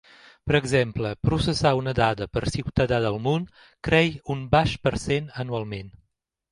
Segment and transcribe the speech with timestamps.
[0.51, 3.47] Per exemple, processar una dada per ciutadà del món
[3.91, 5.99] creix un baix per cent anualment.